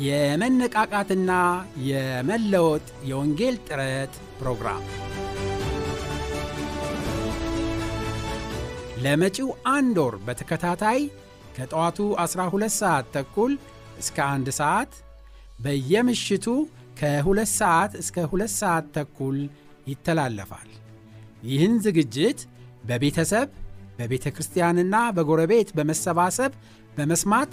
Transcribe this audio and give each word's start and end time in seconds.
የመነቃቃትና 0.00 1.30
የመለወጥ 1.88 2.86
የወንጌል 3.08 3.56
ጥረት 3.68 4.12
ፕሮግራም 4.40 4.82
ለመጪው 9.04 9.48
አንድ 9.72 9.96
ወር 10.04 10.14
በተከታታይ 10.26 11.00
ከጠዋቱ 11.56 11.98
12 12.24 12.74
ሰዓት 12.78 13.06
ተኩል 13.16 13.52
እስከ 13.98 14.16
አንድ 14.34 14.48
ሰዓት 14.60 14.92
በየምሽቱ 15.60 16.46
ከ2 17.00 17.46
ሰዓት 17.58 17.92
እስከ 18.02 18.26
2 18.28 18.58
ሰዓት 18.58 18.86
ተኩል 18.96 19.38
ይተላለፋል። 19.86 20.68
ይህን 21.48 21.74
ዝግጅት 21.84 22.40
በቤተሰብ 22.84 23.48
በቤተ 23.98 24.26
ክርስቲያንና 24.36 24.96
በጎረቤት 25.16 25.70
በመሰባሰብ 25.78 26.52
በመስማት 26.96 27.52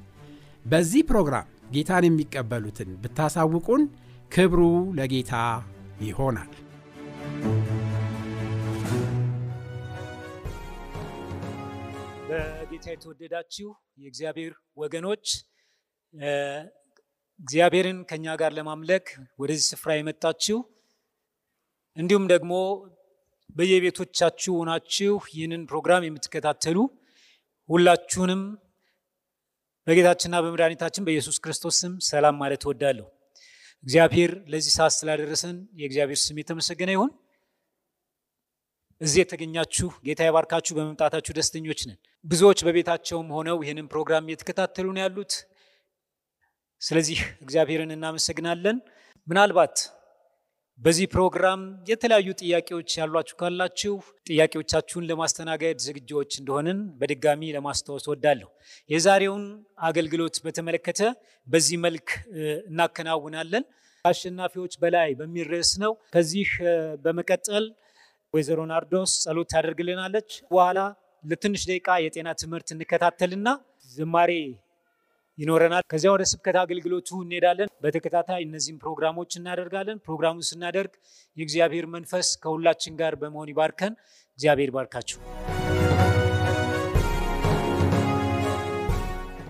በዚህ 0.65 1.01
ፕሮግራም 1.09 1.45
ጌታን 1.71 2.05
የሚቀበሉትን 2.07 2.89
ብታሳውቁን 3.03 3.81
ክብሩ 4.31 4.61
ለጌታ 4.97 5.33
ይሆናል። 6.01 6.51
በጌታ 12.29 12.85
የተወደዳችሁ 12.93 13.69
የእግዚአብሔር 13.97 14.53
ወገኖች 14.77 15.25
እግዚአብሔርን 17.39 17.99
ከእኛ 18.09 18.35
ጋር 18.41 18.51
ለማምለክ 18.57 19.05
ወደዚህ 19.39 19.65
ስፍራ 19.71 19.91
የመጣችሁ 19.97 20.57
እንዲሁም 21.97 22.25
ደግሞ 22.31 22.53
በየቤቶቻችሁ 23.55 24.53
ሆናችሁ 24.59 25.13
ይህንን 25.33 25.63
ፕሮግራም 25.71 26.05
የምትከታተሉ 26.07 26.77
ሁላችሁንም 27.69 28.41
በጌታችንና 29.91 30.37
በመድኃኒታችን 30.43 31.05
በኢየሱስ 31.07 31.37
ክርስቶስ 31.43 31.75
ስም 31.81 31.93
ሰላም 32.07 32.35
ማለት 32.41 32.61
እወዳለሁ። 32.65 33.05
እግዚአብሔር 33.83 34.31
ለዚህ 34.47 34.71
ሰዓት 34.75 34.93
ስላደረሰን 34.97 35.57
የእግዚአብሔር 35.79 36.19
ስም 36.21 36.37
የተመሰገነ 36.41 36.89
ይሁን። 36.95 37.11
እዚህ 39.01 39.19
የተገኛችሁ 39.21 39.89
ጌታ 40.05 40.21
የባርካችሁ፣ 40.27 40.73
በመምጣታችሁ 40.77 41.33
ደስተኞች 41.37 41.79
ነን። 41.87 41.97
ብዙዎች 42.25 42.59
በቤታቸውም 42.65 43.29
ሆነው 43.35 43.57
ይህንን 43.63 43.87
ፕሮግራም 43.91 44.27
እየተከታተሉ 44.29 44.87
ነው 44.95 45.01
ያሉት። 45.03 45.33
ስለዚህ 46.81 47.19
እግዚአብሔርን 47.41 47.91
እናመሰግናለን። 47.95 48.77
ምናልባት 49.27 49.75
በዚህ 50.79 51.07
ፕሮግራም 51.11 51.61
የተለያዩ 51.89 52.27
ጥያቄዎች 52.39 52.91
ያሏችሁ 52.99 53.35
ካላችሁ 53.41 53.93
ጥያቄዎቻችሁን 54.29 55.05
ለማስተናገድ 55.09 55.77
ዝግጆች 55.85 56.31
እንደሆንን 56.39 56.79
በድጋሚ 56.99 57.51
ለማስታወስ 57.55 58.05
ወዳለሁ። 58.11 58.47
የዛሬውን 58.89 59.43
አገልግሎት 59.89 60.37
በተመለከተ 60.45 61.01
በዚህ 61.47 61.77
መልክ 61.85 62.07
እናከናውናለን። 62.69 63.65
አሸናፊዎች 64.05 64.75
በላይ 64.81 65.09
በሚል 65.19 65.45
ርዕስ 65.53 65.71
ነው። 65.83 65.93
ከዚህ 66.15 66.49
በመቀጠል 67.03 67.67
ወይዘሮ 68.33 68.59
ናርዶስ 68.71 69.13
ጸሎት 69.25 69.49
ታደርግልናለች። 69.53 70.31
በኋላ 70.51 70.79
ለትንሽ 71.23 71.63
ደቂቃ 71.69 71.99
የጤና 72.03 72.29
ትምህርት 72.41 72.69
እንከታተልና 72.75 73.47
ዝማሬ 73.91 74.31
ይኖረናል። 75.41 75.83
ከዚያ 75.91 76.09
ወደ 76.13 76.23
ስብከት 76.31 76.57
አገልግሎቱ 76.61 77.09
እንሄዳለን። 77.21 77.69
በተከታታይ 77.83 78.41
እነዚህም 78.45 78.79
ፕሮግራሞች 78.83 79.31
እናደርጋለን። 79.39 80.01
ፕሮግራሙን 80.05 80.47
ስናደርግ 80.49 80.93
የእግዚአብሔር 81.37 81.85
መንፈስ 81.93 82.27
ከሁላችን 82.43 82.97
ጋር 83.01 83.15
በመሆን 83.21 83.51
ይባርከን። 83.53 83.93
እግዚአብሔር 84.39 84.71
ይባርካችሁ። 84.71 85.19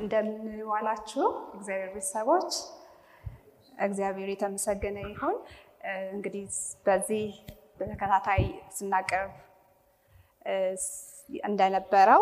እንደምንዋላችሁ 0.04 1.26
እግዚአብሔር 1.56 1.90
ቤተሰቦች፣ 1.94 2.52
እግዚአብሔር 3.80 4.30
የተመሰገነ 4.32 4.98
ይሁን። 5.08 5.36
እንግዲህ 6.14 6.44
በዚህ 6.86 7.26
በተከታታይ 7.80 8.44
ስናቀርብ 8.72 9.32
እንደነበረው 11.44 12.22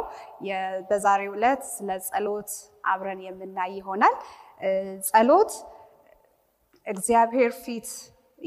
በዛሬው 0.90 1.34
ዕለት 1.38 1.62
ስለ 1.74 1.90
ጸሎት 2.08 2.52
አብረን 2.92 3.22
የምናይ 3.28 3.72
ይሆናል። 3.80 4.16
ጸሎት 5.10 5.52
እግዚአብሔር 6.88 7.52
ፊት 7.64 7.90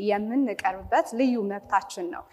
የምንቀርብበት 0.04 1.06
ልዩ 1.18 1.34
መብታችን 1.50 2.06
ነው። 2.14 2.24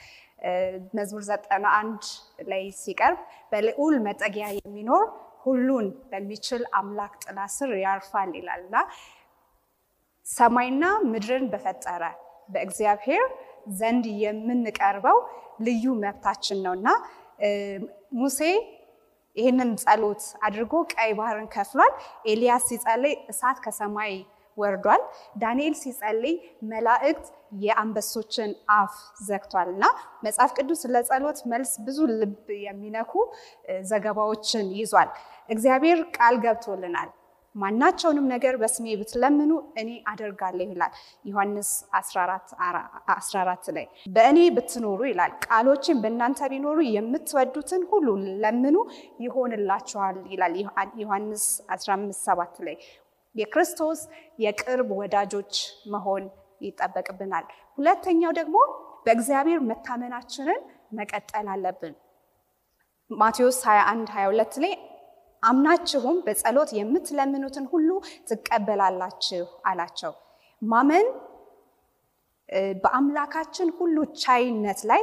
መዝሙር 0.97 1.23
ዘጠና 1.29 1.66
አንድ 1.79 2.03
ላይ 2.50 2.63
ሲቀርብ 2.81 3.19
በልዑል 3.51 3.95
መጠጊያ 4.06 4.46
የሚኖር 4.57 5.06
ሁሉን 5.44 5.88
በሚችል 6.11 6.63
አምላክ 6.79 7.13
ጥላ 7.23 7.40
ስር 7.56 7.72
ያርፋል 7.84 8.31
ይላል 8.40 8.61
እና 8.66 8.78
ሰማይና 10.25 10.84
ምድርን 11.11 11.46
በፈጠረ 11.51 12.03
በእግዚአብሔር 12.50 13.28
ዘንድ 13.79 14.06
የምንቀርበው 14.23 15.17
ልዩ 15.59 15.85
መብታችን 16.03 16.59
ነው 16.66 16.73
እና 16.79 16.90
ሙሴ 18.19 18.39
ይህንን 19.38 19.69
ጸሎት 19.83 20.23
አድርጎ 20.45 20.73
ቀይ 20.94 21.11
ባህርን 21.19 21.47
ከፍሏል። 21.53 21.91
ኤልያስ 22.25 22.63
ሲጸልይ 22.69 23.13
እሳት 23.31 23.57
ከሰማይ 23.66 24.13
ወርዷል። 24.57 25.01
ዳንኤል 25.41 25.75
ሲጸልይ 25.81 26.35
መላእክት 26.72 27.25
የአንበሶችን 27.61 28.49
አፍ 28.75 28.95
ዘግቷል 29.28 29.69
እና 29.73 29.85
መጽሐፍ 30.25 30.51
ቅዱስ 30.57 30.81
ለጸሎት 30.94 31.39
መልስ 31.51 31.72
ብዙ 31.85 31.99
ልብ 32.13 32.35
የሚነኩ 32.66 33.13
ዘገባዎችን 33.89 34.67
ይዟል። 34.79 35.09
እግዚአብሔር 35.49 36.01
ቃል 36.17 36.35
ገብቶልናል። 36.44 37.09
ማናቸውንም 37.55 38.25
ነገር 38.31 38.55
በስሜ 38.61 38.85
ብትለምኑ 38.99 39.51
እኔ 39.81 39.89
አደርጋለሁ 40.11 40.67
ይላል 40.69 40.91
ዮሐንስ 41.25 41.69
14 41.97 43.69
ላይ። 43.78 43.85
በእኔ 44.16 44.40
ብትኖሩ 44.57 44.99
ይላል 45.11 45.31
ቃሎችን 45.47 46.01
በእናንተ 46.03 46.49
ቢኖሩ 46.51 46.79
የምትወዱትን 46.90 47.84
ሁሉ 47.91 48.07
ለምኑ 48.43 48.78
ይሆንላችኋል 49.25 50.17
ይላል 50.34 50.55
ዮሐንስ 51.01 51.46
15 51.75 52.29
ላይ። 52.67 52.78
የክርስቶስ 53.35 53.99
የቅርብ 54.40 54.91
ወዳጆች 54.99 55.53
መሆን 55.91 56.23
ይጠበቅብናል። 56.61 57.45
ሁለተኛው 57.78 58.31
ደግሞ 58.40 58.55
በእግዚአብሔር 59.05 59.59
መታመናችንን 59.69 60.61
መቀጠል 60.93 61.47
አለብን። 61.53 61.93
ማቴዎስ 63.11 63.59
21 63.66 64.09
22 64.13 64.57
ላይ 64.63 64.73
አምናችሁም 65.44 66.18
በጸሎት 66.26 66.70
የምትለምኑትን 66.78 67.66
ሁሉ 67.74 67.90
ትቀበላላችሁ 68.30 69.46
አላቸው። 69.70 70.14
ማመን 70.62 71.08
በአምላካችን 72.84 73.70
ሁሉ 73.78 73.96
ቻይነት 74.22 74.80
ላይ 74.91 75.02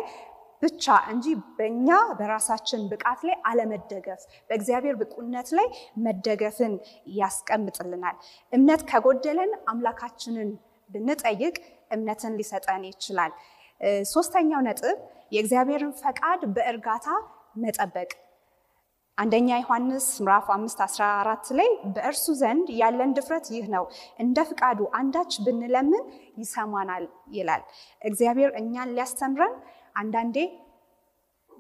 ብቻ 0.63 0.85
እንጂ 1.13 1.27
በእኛ 1.57 1.89
በራሳችን 2.19 2.83
ብቃት 2.93 3.21
ላይ 3.29 3.37
አለመደገፍ፣ 3.49 4.21
በእግዚአብሔር 4.49 4.95
ብቁነት 5.01 5.49
ላይ 5.53 5.67
መደገፍን 6.05 6.75
ያስቀምጥልናል። 7.17 8.17
እምነት 8.53 8.83
ከጎደለን 8.91 9.53
አምላካችንን 9.73 10.51
ብንጠይቅ 10.91 11.57
እምነትን 11.91 12.37
ሊሰጠን 12.39 12.85
ይችላል። 12.91 13.33
ሶስተኛው 14.11 14.61
ነጥብ 14.67 14.97
የእግዚአብሔርን 15.33 15.93
ፈቃድ 16.01 16.41
በእርጋታ 16.57 17.07
መጠበቅ 17.57 18.11
አንደኛ 19.19 19.49
ዮሐንስ 19.59 20.07
ምዕራፍ 20.19 20.47
5 20.55 20.81
14 20.87 21.53
ላይ 21.59 21.69
በእርሱ 21.95 22.25
ዘንድ 22.41 22.67
ያለን 22.81 23.13
ድፍረት 23.17 23.47
ይህ 23.55 23.67
ነው፣ 23.75 23.85
እንደ 24.19 24.39
ፍቃዱ 24.49 24.81
አንዳች 24.99 25.33
ብንለምን 25.45 26.05
ይሰማናል 26.37 27.05
ይላል። 27.37 27.63
እግዚአብሔር 28.03 28.51
እኛን 28.61 28.93
ሊያስተምረን 28.97 29.55
አንዳንዴ 29.97 30.37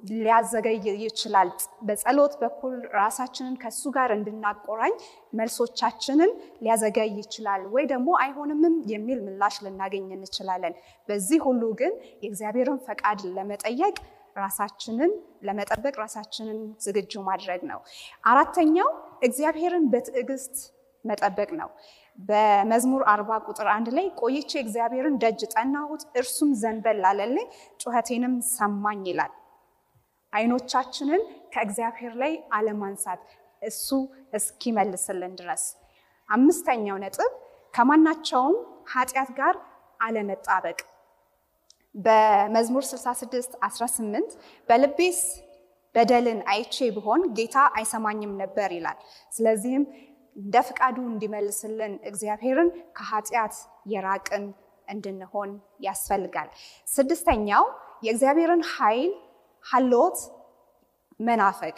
ሊያዘገይ 0.02 0.76
ይችላል። 1.04 1.48
በጸሎት 1.86 2.34
በኩል 2.42 2.74
ራሳችንን 2.96 3.54
ከሱ 3.62 3.82
ጋር 3.96 4.10
እንድናቆራኝ 4.16 4.94
መልሶቻችንን 5.32 6.32
ሊያዘገይ 6.62 7.10
ይችላል፣ 7.20 7.64
ወይ 7.74 7.86
ደግሞ 7.92 8.08
አይሆንምም 8.22 8.76
የሚል 8.92 9.20
ምላሽ 9.26 9.56
ልናገኝ 9.64 10.06
እንችላለን። 10.16 10.76
በዚህ 11.08 11.40
ሁሉ 11.46 11.62
ግን 11.80 11.94
የእግዚአብሔርን 12.22 12.78
ፈቃድ 12.86 13.22
ለመጠየቅ 13.36 13.96
ራሳችንን 14.36 15.12
ለመጠበቅ 15.42 15.94
ራሳችንን 16.02 16.58
ዝግጁ 16.84 17.12
ማድረግ 17.28 17.60
ነው። 17.70 17.80
አራተኛው 18.24 18.88
እግዚአብሔርን 19.22 19.84
በትዕግስት 19.92 20.56
መጠበቅ 21.04 21.50
ነው። 21.60 21.70
በመዝሙር 22.18 23.02
አርባ 23.12 23.30
ቁጥር 23.46 23.66
አንድ 23.72 23.88
ላይ 23.96 24.06
ቆይቼ 24.20 24.50
እግዚአብሔርን 24.62 25.16
ደጅ 25.22 25.40
ጠናሁት፣ 25.54 26.02
እርሱም 26.16 26.50
ዘንበል 26.62 27.02
አለልኝ፣ 27.04 27.48
ጩኸቴንም 27.80 28.34
ሰማኝ 28.52 29.02
ይላል። 29.10 29.32
አይኖቻችንን 30.32 31.22
ከእግዚአብሔር 31.52 32.14
ላይ 32.22 32.32
አለማንሳት 32.52 33.20
እሱ 33.62 33.88
እስኪመልስልን 34.34 35.32
ድረስ። 35.38 35.64
አምስተኛው 36.28 36.96
ነጥብ 37.04 37.32
ከማናቸውም 37.74 38.56
ኃጢአት 38.92 39.30
ጋር 39.38 39.54
አለመጣበቅ 40.00 40.78
በመዝሙር 41.96 42.84
66 42.88 43.56
18 43.62 44.36
በልቤስ 44.68 45.20
በደልን 45.94 46.40
አይቼ 46.52 46.76
ብሆን 46.96 47.22
ጌታ 47.38 47.58
አይሰማኝም 47.76 48.32
ነበር 48.40 48.70
ይላል። 48.76 48.98
ስለዚህም 49.32 49.84
እንደ 50.36 50.56
ፍቃዱ 50.68 50.96
እንዲመልስልን 51.10 51.92
እግዚአብሔርን 52.10 52.68
ከኃጢአት 52.96 53.54
የራቅን 53.92 54.44
እንድንሆን 54.88 55.50
ያስፈልጋል። 55.86 56.48
ስድስተኛው 56.86 57.64
የእግዚአብሔርን 58.02 58.62
ኃይል 58.74 59.12
ሀልዎት 59.66 60.18
መናፈቅ 61.20 61.76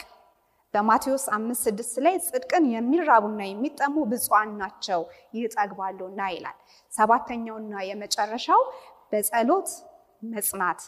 በማቴዎስ 0.75 1.25
አምስት 1.37 1.63
ስድስት 1.67 1.95
ላይ 2.05 2.17
ጽድቅን 2.27 2.65
የሚራቡና 2.73 3.41
የሚጠሙ 3.47 3.95
ብፁዓን 4.11 4.51
ናቸው 4.61 5.01
ይጠግባሉና 5.37 6.21
ይላል። 6.35 6.57
ሰባተኛውና 6.93 7.75
የመጨረሻው 7.89 8.63
በጸሎት 9.13 9.71
መጽናት 10.23 10.81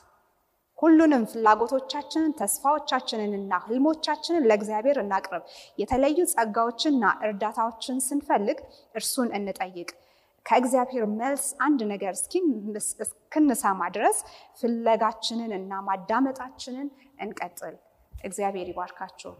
ሁሉንም 0.78 1.24
ፍላጎቶቻችንን 1.30 2.30
ተስፋዎቻችንንና 2.38 3.52
ህልሞቻችንን 3.64 4.46
ለእግዚአብሔር 4.50 4.98
እናቅርብ። 5.02 5.42
የተለዩ 5.78 6.18
ጸጋዎችንና 6.32 7.10
እርዳታዎችን 7.26 7.98
ስንፈልግ 8.06 8.60
እርሱን 8.94 9.28
እንጠይቅ። 9.38 9.90
ከእግዚአብሔር 10.46 11.04
መልስ 11.18 11.44
አንድ 11.60 11.80
ነገር 11.90 12.12
እስክንሰማ 13.02 13.90
ድረስ 13.96 14.18
ፍለጋችንን 14.60 15.52
እና 15.58 15.80
ማዳመጣችንን 15.88 16.88
እንቀጥል። 17.20 17.76
እግዚአብሔር 18.24 18.68
ይባርካችሁ። 18.72 19.34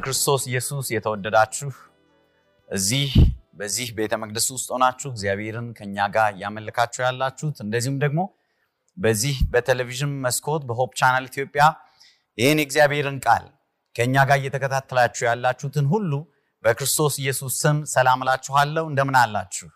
በክርስቶስ 0.00 0.42
ኢየሱስ 0.48 0.86
የተወደዳችሁ 0.92 1.70
እዚህ 2.70 3.08
በዚህ 3.58 3.88
ቤተ 3.98 4.12
መቅደስ 4.22 4.46
ውስጥ 4.54 4.68
ሆናችሁ 4.74 5.08
እግዚአብሔርን 5.10 5.66
ከኛ 5.78 6.06
ጋር 6.14 6.28
እያመለካችሁ 6.34 7.00
ያላችሁት 7.04 7.58
እንደዚሁም 7.64 7.96
ደግሞ 8.04 8.20
በዚህ 8.96 9.36
በቴሌቪዥን 9.50 10.14
መስኮት 10.24 10.64
በ 10.68 10.77
Hope 10.77 10.94
Channel 11.00 11.26
ኢትዮጵያ 11.30 11.64
ይህን 12.38 12.62
የእግዚአብሔርን 12.62 13.18
ቃል 13.26 13.44
ከእኛ 13.96 14.24
ጋር 14.30 14.40
እየተከታተላችሁ 14.42 15.26
ያላችሁትን 15.28 15.86
ሁሉ 15.92 16.12
በክርስቶስ 16.64 17.16
ኢየሱስ 17.22 17.60
ስም 17.62 17.78
ሰላም 17.94 18.24
እላችኋለሁ። 18.24 18.86
እንደምን 18.90 19.20
አላችሁ? 19.20 19.68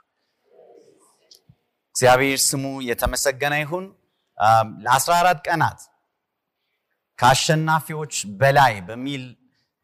እግዚአብሔር 1.97 2.43
ስሙ 2.49 2.65
የተመሰገነ 2.89 3.55
ይሁን። 3.63 3.87
አም፣ 4.39 4.71
ለ14 4.87 5.47
ቀናት 5.49 5.81
ከአሸናፊዎች 7.19 8.15
በላይ 8.39 8.75
በሚል 8.87 9.25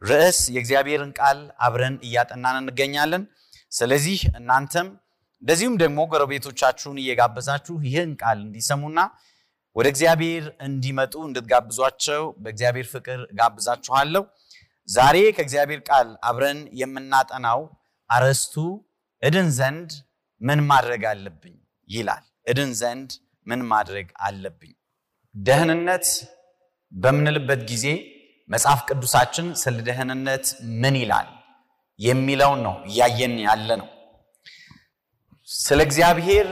ርዕስ 0.02 0.38
የእግዚአብሔርን 0.54 1.12
ቃል 1.18 1.38
አብረን 1.66 1.96
እያጠናን 2.06 2.58
እንገኛለን። 2.62 3.24
ስለዚህ 3.72 4.20
እናንተም 4.38 4.88
እንደዚሁም 5.42 5.74
ደግሞ 5.82 5.98
ጎረቤቶቻችሁን 6.12 6.96
እየጋበዛችሁ 7.02 7.74
ይህን 7.86 8.10
ቃል 8.22 8.38
እንዲሰሙና 8.46 9.00
ወደ 9.76 9.86
እግዚአብሔር 9.92 10.44
እንዲመጡ 10.66 11.14
እንድትጋብዟቸው 11.26 12.22
በእግዚአብሔር 12.42 12.86
ፍቅር 12.92 13.20
ጋብዛችኋለሁ። 13.38 14.22
ዛሬ 14.88 15.16
ከእግዚአብሔር 15.36 15.80
ቃል 15.88 16.08
አብረን 16.28 16.60
የምናጠናው 16.80 17.60
አርዕስቱ 18.10 18.54
እድን 19.22 19.48
ዘንድ 19.58 19.90
ምን 20.40 20.60
ማድረግ 20.70 21.02
አለብኝ 21.10 21.56
ይላል። 21.90 22.22
እድን 22.50 22.70
ዘንድ 22.80 23.10
ምን 23.46 23.60
ማድረግ 23.72 24.08
አለብኝ? 24.20 24.72
ደህንነት 25.34 26.06
በምንልበት 26.92 27.60
ጊዜ 27.70 27.86
መጽሐፍ 28.50 28.80
ቅዱሳችን 28.88 29.46
ስለ 29.60 29.76
ደህንነት 29.88 30.46
ምን 30.82 30.94
ይላል 31.00 31.28
የሚለውን 31.98 32.60
ነው 32.66 32.74
እያየን 32.88 33.34
ያለ 33.46 33.68
ነው። 33.80 33.88
ስለ 35.48 35.78
እግዚአብሔር 35.86 36.46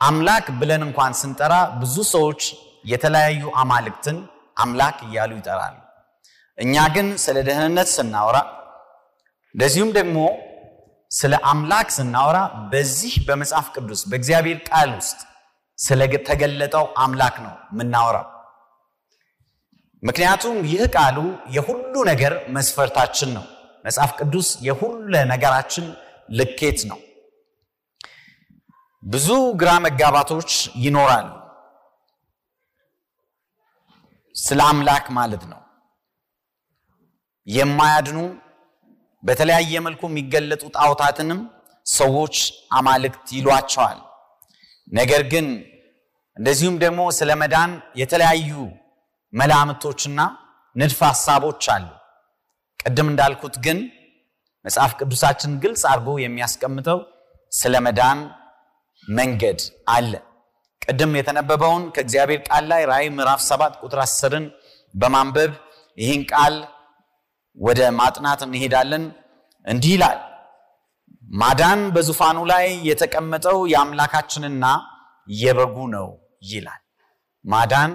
አምላክ 0.00 0.46
ብለን 0.60 0.82
እንኳን 0.86 1.12
ስንጠራ 1.20 1.54
ብዙ 1.80 1.96
ሰዎች 2.14 2.42
የተለያዩ 2.84 3.42
አማልክትን 3.62 4.16
አምላክ 4.56 4.96
እያሉ 5.06 5.30
ይጠራሉ። 5.38 5.76
እኛ 6.58 6.74
ግን 6.96 7.06
ስለ 7.24 7.36
ደህንነት 7.48 7.88
ስናወራ 7.94 8.38
እንደዚሁም 9.54 9.90
ደግሞ 9.98 10.18
ስለ 11.10 11.34
አምላክ 11.50 11.88
ስናወራ 11.96 12.38
በዚህ 12.70 13.14
በመጽሐፍ 13.26 13.66
ቅዱስ 13.74 14.00
በእግዚአብሔር 14.10 14.58
ቃል 14.68 14.90
ውስጥ 14.98 15.18
ስለተገለጠው 15.78 16.86
አምላክ 17.04 17.36
ነው 17.44 17.54
የምናወራው። 17.72 18.28
ምክንያቱም 20.04 20.56
ይህ 20.70 20.82
ቃሉ 20.94 21.18
የሁሉ 21.50 21.94
ነገር 22.10 22.32
መስፈርታችን 22.48 23.30
ነው። 23.36 23.44
መጽሐፍ 23.84 24.10
ቅዱስ 24.18 24.48
የሁሉ 24.60 24.94
ነገራችን 25.32 25.86
ልኬት 26.30 26.80
ነው። 26.90 26.98
ብዙ 29.02 29.28
ግራ 29.60 29.70
መጋባቶች 29.86 30.50
ይኖራሉ 30.84 31.30
ስለ 34.34 34.60
አምላክ 34.68 35.06
ማለት 35.18 35.42
ነው። 35.52 35.60
የማያድኑ 37.46 38.18
በተለያየ 39.22 39.80
መልኩ 39.86 40.02
የሚገለጡ 40.08 40.62
ጣዖታትንም 40.76 41.40
ሰዎች 41.86 42.36
አማልክት 42.72 43.26
ይሏቸዋል። 43.36 43.98
ነገር 44.92 45.22
ግን 45.32 45.46
እንደዚሁም 46.36 46.76
ደግሞ 46.84 47.00
ስለ 47.18 47.30
መዳን 47.42 47.70
የተለያዩ 47.96 48.50
መላምቶችና 49.34 50.20
ንድፈ 50.76 51.00
ሐሳቦች 51.10 51.64
አሉ። 51.74 51.86
ቅድም 52.80 53.08
እንዳልኩት 53.12 53.56
ግን 53.64 53.78
መጽሐፍ 54.64 54.92
ቅዱሳችን 55.00 55.52
ግልጽ 55.62 55.82
አድርጎ 55.90 56.08
የሚያስቀምጠው 56.22 56.98
ስለ 57.52 57.74
መዳን 57.86 58.20
መንገድ 59.08 59.60
አለ። 59.94 60.12
ቅድም 60.82 61.12
የተነበበውን 61.18 61.84
ከእግዚአብሔር 61.94 62.40
ቃል 62.48 62.64
ላይ 62.72 62.82
ራእይ 62.90 63.08
ምዕራፍ 63.16 63.40
7 63.46 63.76
ቁጥር 63.82 64.00
10ን 64.04 64.44
በማንበብ 64.94 65.52
ይህን 65.98 66.22
ቃል 66.32 66.54
ወደ 67.58 67.80
ማጥናት 67.98 68.40
እንሄዳለን። 68.46 69.04
እንዲህ 69.64 69.92
ይላል፣ 69.94 70.18
ማዳን 71.34 71.80
በዙፋኑ 71.94 72.38
ላይ 72.50 72.66
የተቀመጠው 72.88 73.58
የአምላካችንና 73.72 74.64
የበጉ 75.28 75.76
ነው 75.94 76.08
ይላል። 76.48 76.80
ማዳን 77.44 77.92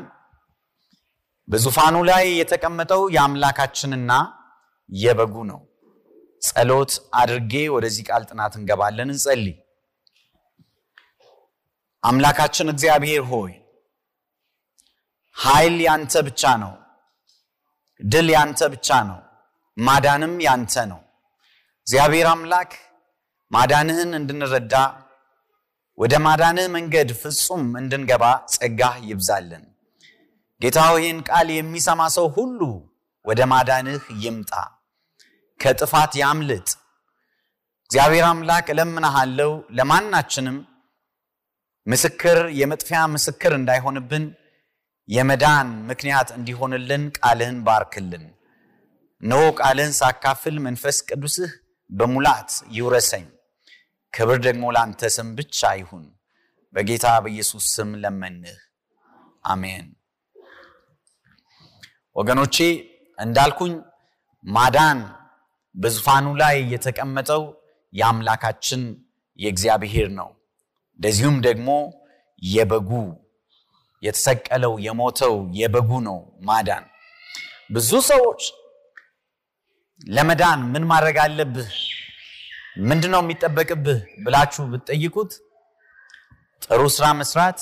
በዙፋኑ 1.50 1.96
ላይ 2.10 2.25
የተቀመጠው 2.39 3.01
የአምላካችንና 3.15 4.12
የበጉ 4.89 5.36
ነው። 5.50 5.60
ጸሎት 6.41 6.91
አድርጌ 7.20 7.53
ወደዚህ 7.75 8.03
ቃል 8.10 8.24
ጥናት 8.29 8.53
እንገባለን። 8.60 9.10
እንጸልይ። 9.13 9.56
አምላካችን 12.03 12.68
እግዚአብሔር 12.74 13.24
ሆይ 13.32 13.53
ኃይል 15.36 15.75
ያንተ 15.88 16.13
ብቻ 16.27 16.44
ነው፣ 16.63 16.74
ድል 18.00 18.27
ያንተ 18.36 18.62
ብቻ 18.74 18.89
ነው፣ 19.10 19.20
ማዳንም 19.77 20.34
ያንተ 20.46 20.74
ነው። 20.91 21.01
እግዚአብሔር 21.88 22.27
አምላክ 22.32 22.72
ማዳንህን 23.51 24.12
እንድንረዳ 24.18 24.74
ወደ 25.98 26.13
ማዳንህ 26.25 26.68
መንገድ 26.75 27.10
ፍጹም 27.22 27.63
እንድንገባ 27.79 28.24
ጸጋህ 28.53 28.96
ይብዛልን። 29.10 29.63
ጌታ 30.61 30.79
ይህን 30.95 31.19
ቃል 31.27 31.47
የሚሰማ 31.53 32.01
ሰው 32.15 32.25
ሁሉ 32.35 32.59
ወደ 33.25 33.41
ማዳንህ 33.51 34.03
ይምጣ፣ 34.23 34.51
ከጥፋት 35.59 36.11
ያምልጥ። 36.21 36.67
እግዚአብሔር 37.83 38.25
አምላክ 38.27 38.67
እለምንሃለው 38.73 39.51
ለማናችንም 39.77 40.57
ምስክር 41.87 42.37
የመጥፊያ 42.59 42.99
ምስክር 43.13 43.51
እንዳይሆንብን 43.57 44.25
የመዳን 45.09 45.69
ምክንያት 45.89 46.29
እንዲሆንልን 46.37 47.03
ቃልህን 47.17 47.57
ባርክልን። 47.67 48.25
እነሆ 49.21 49.41
ቃልህን 49.59 49.93
ሳካፍል 49.99 50.55
መንፈስ 50.65 50.97
ቅዱስህ 51.09 51.51
በሙላት 51.89 52.51
ይውረሰኝ። 52.75 53.25
ክብር 54.13 54.37
ደግሞ 54.45 54.65
ለአንተ 54.75 55.01
ስም 55.15 55.29
ብቻ 55.39 55.71
ይሁን። 55.79 56.05
በጌታ 56.73 57.07
በኢየሱስ 57.23 57.65
ስም 57.75 57.89
ለመንህ፣ 58.03 58.59
አሜን። 59.45 59.87
ወገኖቼ 62.19 62.55
እንዳልኩኝ 63.17 63.73
ማዳን 64.45 64.99
በዙፋኑ 65.75 66.27
ላይ 66.41 66.55
የተቀመጠው 66.73 67.41
የአምላካችን 67.93 68.81
የእግዚአብሔር 69.39 70.07
ነው። 70.19 70.29
እንደዚሁም 70.99 71.35
ደግሞ 71.47 71.69
የበጉ 72.41 72.91
የተሰቀለው 74.03 74.73
የሞተው 74.85 75.35
የበጉ 75.59 75.99
ነው 76.07 76.17
ማዳን። 76.49 76.85
ብዙ 77.69 77.91
ሰዎች 78.09 78.41
ለመዳን 80.09 80.59
ምን 80.73 80.83
ማድረግ 80.91 81.17
አለብህ፣ 81.23 81.71
ምንድን 82.89 83.11
ነው 83.13 83.21
የሚጠበቅብህ 83.23 83.99
ብላችሁ 84.23 84.63
ብትጠይቁት 84.71 85.31
ጥሩ 86.61 86.81
ስራ 86.95 87.05
መስራት፣ 87.19 87.59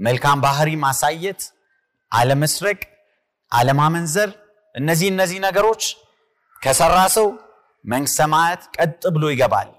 መልካም 0.00 0.38
ባህሪ 0.44 0.70
ማሳየት፣ 0.84 1.40
አለመስረቅ፣ 2.12 2.80
አለማመንዘር፣ 3.52 4.30
እነዚህ 4.74 5.08
እነዚህ 5.12 5.38
ነገሮች 5.44 5.82
ከሰራ 6.62 6.98
ሰው 7.16 7.26
መንግሥተ 7.84 8.16
ሰማያት 8.18 8.62
ቀጥ 8.76 9.02
ብሎ 9.14 9.24
ይገባል 9.32 9.70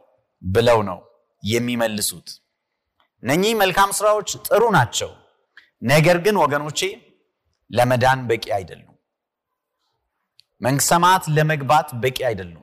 ብለው 0.41 0.79
ነው 0.89 1.00
የሚመልሱት። 1.43 2.27
እነኚህ 3.24 3.53
መልካም 3.62 3.89
ስራዎች 4.00 4.29
ጥሩ 4.48 4.63
ናቸው። 4.75 5.12
ነገር 5.86 6.17
ግን 6.25 6.36
ወገኖቼ 6.43 6.79
ለመዳን 7.69 8.19
በቂ 8.29 8.45
አይደሉም። 8.57 8.91
መንግሥተ 10.62 10.89
ሰማያት 10.91 11.24
ለመግባት 11.36 11.88
በቂ 12.03 12.17
አይደሉም። 12.29 12.62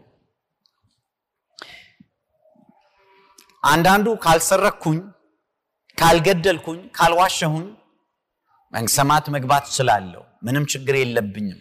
አንዳንዱ 3.62 4.06
ካልሰረኩኝ፣ 4.24 5.00
ካልገደልኩኝ፣ 5.98 6.80
ካልዋሸሁኝ 6.96 7.66
መንግሥተ 8.72 8.96
ሰማያት 8.98 9.26
መግባት 9.34 9.64
እችላለሁ፣ 9.70 10.22
ምንም 10.42 10.64
ችግር 10.72 10.94
የለብኝም 10.98 11.60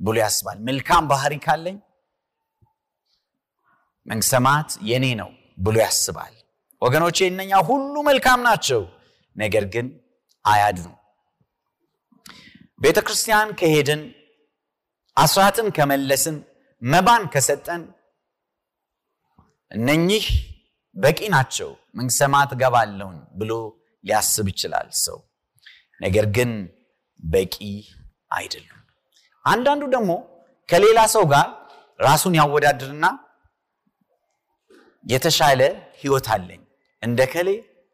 ብሎ 0.00 0.16
ያስባል። 0.22 0.58
መልካም 0.68 1.04
ባህሪ 1.10 1.34
ካለኝ 1.44 1.76
ሰማያት 4.26 4.70
የኔ 4.88 5.06
ነው 5.20 5.30
ብሎ 5.58 5.76
ያስባል። 5.84 6.34
ወገኖቼ 6.82 7.18
እነኛ 7.28 7.52
ሁሉ 7.68 7.94
መልካም 8.08 8.40
ናቸው፣ 8.46 8.82
ነገር 9.36 9.64
ግን 9.74 9.86
አያድኑ። 10.44 10.86
ቤተ 12.80 12.98
ክርስቲያን 13.06 13.48
ከሄድን 13.58 14.02
አስራትን 15.16 15.68
ከመለስን 15.76 16.36
መባን 16.82 17.22
ከሰጠን 17.34 17.82
እነኚህ 19.70 20.24
በቂ 20.96 21.20
ናቸው፣ 21.34 21.70
መንግሥተ 21.94 22.18
ሰማያት 22.20 22.50
እገባለሁኝ 22.56 23.18
ብሎ 23.38 23.52
ሊያስብ 24.04 24.46
ይችላል 24.52 24.88
ሰው። 25.04 25.18
ነገር 26.00 26.26
ግን 26.36 26.50
በቂ 27.20 27.54
አይደሉም። 28.30 28.80
አንዳንዱ 29.44 29.82
ደግሞ 29.94 30.12
ከሌላ 30.68 31.00
ሰው 31.14 31.24
ጋር 31.32 31.46
ራሱን 32.00 32.34
ያወዳድርና 32.38 33.06
የተሻለ 35.04 35.60
ህይወት 36.00 36.26
አለኝ፣ 36.34 36.62
እንደ 37.02 37.20
ከሌ 37.32 37.48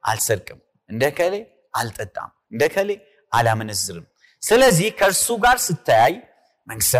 አልሰርቅም፣ 0.04 0.60
እንደ 0.90 1.04
ከሌ 1.18 1.34
አልጠጣም፣ 1.74 2.30
እንደ 2.52 2.62
ከሌ 2.74 2.90
አላመነዝርም። 3.32 4.06
ስለዚህ 4.42 4.88
ከእርሱ 4.98 5.26
ጋር 5.44 5.56
ስተያይ 5.66 6.14
መንግሥተ 6.68 6.94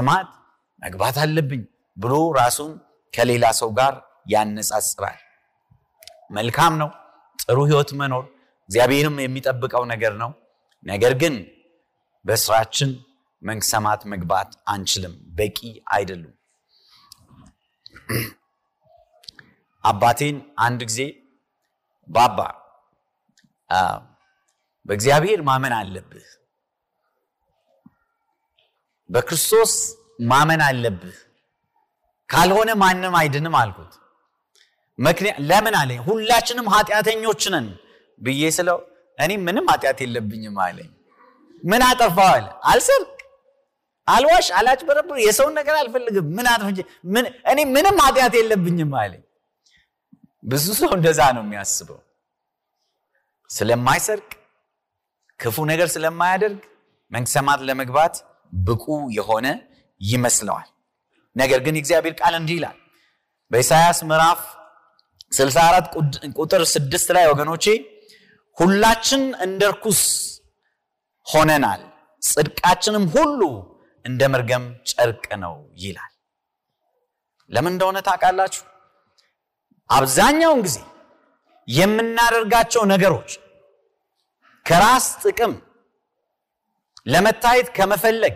መግባት 0.83 1.17
አለብኝ 1.25 1.63
ብሎ 1.97 2.15
ራሱን 2.39 2.71
ከሌላ 3.15 3.45
ሰው 3.61 3.71
ጋር 3.79 3.95
ያነጻጽራል። 4.27 5.19
መልካም 6.31 6.75
ነው 6.83 6.91
ጥሩ 7.39 7.59
ህይወት 7.71 7.91
መኖር፣ 8.01 8.25
እግዚአብሔርም 8.69 9.17
የሚጠብቀው 9.23 9.85
ነገር 9.93 10.13
ነው። 10.23 10.31
ነገር 10.87 11.13
ግን 11.23 11.35
በስራችን 12.25 12.91
መንግሥተ 13.43 13.71
ሰማያት 13.73 14.03
መግባት 14.13 14.51
አንችልም፣ 14.69 15.15
በቂ 15.39 15.59
አይደሉም። 15.95 16.35
አባቴን 19.85 20.37
አንድ 20.67 20.81
ጊዜ 20.89 21.01
ባባ 22.09 22.39
በእግዚአብሔር 24.87 25.41
ማመን 25.49 25.75
አለብህ፣ 25.79 26.27
በክርስቶስ 29.11 29.73
ማመን 30.31 30.63
አለብህ፣ 30.67 31.17
ካልሆነ 32.31 32.71
ማንም 32.83 33.15
አይድንም 33.21 33.57
አልኩት። 33.61 33.93
ለምን 35.49 35.75
አለኝ። 35.79 35.99
ሁላችንም 36.07 36.67
ኃጢአተኞች 36.75 37.43
ነን 37.53 37.67
ብዬ 38.21 38.43
ስለው 38.57 38.79
እኔ 39.19 39.33
ምንም 39.47 39.67
ኃጢአት 39.73 39.99
የለብኝም 40.05 40.57
አለኝ። 40.65 40.91
ምን 41.63 41.83
አጠፋው 41.89 42.29
አለ። 42.33 42.47
አልሰርቅ፣ 42.71 43.09
አልዋሽ፣ 44.09 44.47
አላጭበረብር፣ 44.59 45.19
የሰውን 45.25 45.55
ነገር 45.59 45.75
አልፈልግም። 45.81 46.27
ምን 47.09 47.25
እኔ 47.53 47.59
ምንም 47.75 47.97
ኃጢአት 48.05 48.35
የለብኝም 48.39 48.93
አለኝ። 49.01 49.23
ብዙ 50.43 50.67
ሰው 50.79 50.91
እንደዛ 50.97 51.21
ነው 51.37 51.43
የሚያስበው። 51.45 51.99
ስለማይሰርቅ 53.51 54.31
ክፉ 55.41 55.57
ነገር 55.71 55.89
ስለማያደርግ 55.95 56.61
መንግሥተ 57.13 57.39
ለመግባት 57.69 58.15
ብቁ 58.63 58.85
የሆነ 59.17 59.47
ይመስለዋል። 60.01 60.69
ነገር 61.37 61.61
ግን 61.65 61.75
የእግዚአብሔር 61.77 62.15
ቃል 62.21 62.35
እንዲህ 62.39 62.57
ይላል 62.59 62.79
በኢሳያስ 63.51 63.99
ምዕራፍ 64.09 64.41
64 65.33 65.87
ቁድ- 65.95 66.21
ቁጥር 66.37 66.63
6 66.71 67.13
ላይ 67.17 67.25
ወገኖቼ 67.31 67.65
ሁላችን 68.59 69.23
እንደ 69.45 69.63
ርኩስ 69.73 70.01
ሆነናል፣ 71.27 71.83
ጽድቃችንም 72.23 73.05
ሁሉ 73.15 73.41
እንደ 74.05 74.23
መርገም 74.33 74.65
ጨርቅ 74.91 75.27
ነው 75.43 75.55
ይላል። 75.79 76.13
ለምን 77.51 77.73
እንደሆነ 77.73 77.99
ታውቃላችሁ? 78.07 78.63
አብዛኛውን 79.91 80.61
ጊዜ 80.67 80.77
የምናደርጋቸው 81.69 82.83
ነገሮች 82.93 83.31
ከራስ 84.67 85.07
ጥቅም 85.23 85.53
ለመታየት 87.07 87.69
ከመፈለግ 87.77 88.35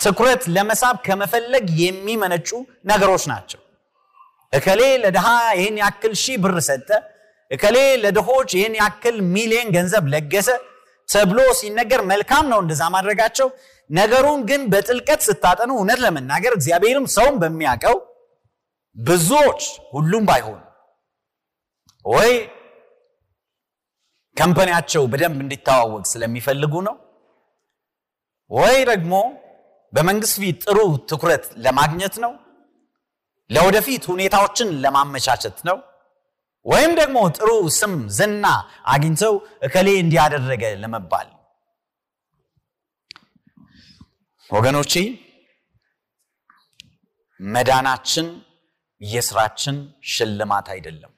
ትኩረት 0.00 0.42
ለመሳብ 0.54 0.96
ከመፈለግ 1.06 1.66
የሚመነጩ 1.82 2.48
ነገሮች 2.84 3.24
ናቸው። 3.32 3.60
እከሌ 4.52 4.80
ለድሃ 5.04 5.26
ይህን 5.58 5.76
ያክል 5.82 6.12
ሺህ 6.22 6.36
ብር 6.42 6.56
ሰጠ፣ 6.68 6.88
እከሌ 7.50 7.76
ለድሆች 8.02 8.50
ይህን 8.58 8.74
ያክል 8.80 9.16
ሚሊዮን 9.34 9.68
ገንዘብ 9.76 10.04
ለገሰ 10.12 10.48
ተብሎ 11.08 11.38
ሲነገር 11.58 12.00
መልካም 12.10 12.44
ነው 12.52 12.58
እንደዛ 12.62 12.82
ማድረጋቸው። 12.94 13.48
ነገሩን 13.90 14.40
ግን 14.48 14.62
በጥልቀት 14.72 15.20
ስታጠኑ 15.26 15.70
እውነት 15.76 15.98
ለመናገር 16.04 16.52
እግዚአብሔርም 16.56 17.06
ሰውን 17.16 17.36
በሚያውቀው 17.42 17.96
ብዙዎች 18.96 19.62
ሁሉም 19.92 20.24
ባይሆኑ 20.28 20.60
ወይ 22.04 22.32
ከምፐኒያቸው 24.36 25.02
በደንብ 25.12 25.38
እንዲተዋወቅ 25.44 26.04
ስለሚፈልጉ 26.12 26.74
ነው 26.88 26.96
ወይ 28.50 28.76
ደግሞ 28.90 29.12
በመንግስት 29.92 30.36
ፊት 30.42 30.56
ጥሩ 30.64 30.78
ትኩረት 31.10 31.44
ለማግኘት 31.64 32.14
ነው 32.24 32.32
ለወደፊት 33.50 34.04
ሁኔታዎችን 34.12 34.68
ለማመቻቸት 34.82 35.58
ነው 35.68 35.78
ወይም 36.66 36.92
ደግሞ 37.00 37.18
ጥሩ 37.36 37.48
ስም 37.78 37.94
ዝና 38.18 38.44
አግኝተው 38.92 39.34
እከሌ 39.66 39.88
እንዲያደረገ 40.02 40.64
ለመባል 40.82 41.26
ነው። 41.32 41.40
ወገኖቼ 44.50 44.92
መዳናችን 47.40 48.26
የስራችን 49.00 49.76
ሽልማት 50.10 50.66
አይደለም። 50.74 51.12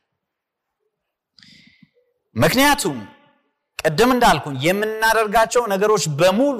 ምክንያቱም 2.37 2.97
ቅድም 3.79 4.11
እንዳልኩኝ 4.15 4.57
የምናደርጋቸው 4.65 5.63
ነገሮች 5.73 6.05
በሙሉ 6.19 6.59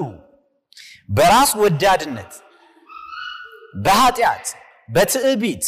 በራስ 1.09 1.51
ወዳድነት፣ 1.61 2.33
በኃጢአት፣ 3.83 4.47
በትዕቢት 4.89 5.65